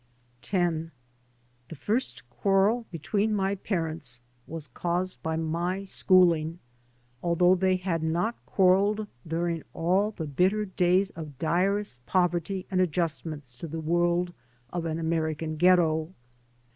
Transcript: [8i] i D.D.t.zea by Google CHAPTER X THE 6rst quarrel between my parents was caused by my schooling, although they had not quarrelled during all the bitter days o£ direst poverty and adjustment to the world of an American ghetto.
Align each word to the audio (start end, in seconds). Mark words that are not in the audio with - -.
[8i] 0.01 0.03
i 0.03 0.03
D.D.t.zea 0.07 0.59
by 0.59 0.65
Google 0.65 0.85
CHAPTER 1.69 1.75
X 1.75 1.85
THE 1.85 1.93
6rst 1.93 2.21
quarrel 2.31 2.85
between 2.91 3.35
my 3.35 3.53
parents 3.53 4.19
was 4.47 4.65
caused 4.65 5.21
by 5.21 5.35
my 5.37 5.83
schooling, 5.83 6.57
although 7.21 7.53
they 7.53 7.75
had 7.75 8.01
not 8.01 8.43
quarrelled 8.47 9.05
during 9.27 9.61
all 9.75 10.09
the 10.09 10.25
bitter 10.25 10.65
days 10.65 11.11
o£ 11.11 11.33
direst 11.37 12.03
poverty 12.07 12.65
and 12.71 12.81
adjustment 12.81 13.43
to 13.43 13.67
the 13.67 13.79
world 13.79 14.33
of 14.73 14.85
an 14.85 14.97
American 14.97 15.55
ghetto. 15.55 16.11